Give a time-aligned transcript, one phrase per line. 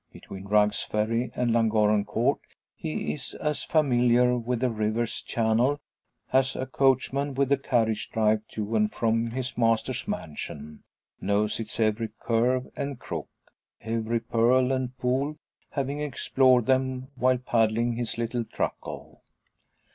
[0.11, 2.39] Between Rugg's Ferry and Llangorren Court
[2.75, 5.79] he is as familiar with the river's channel
[6.33, 10.81] as a coachman with the carriage drive to and from his master's mansion;
[11.21, 13.29] knows its every curve and crook,
[13.81, 15.37] every purl and pool,
[15.69, 19.21] having explored them while paddling his little "truckle."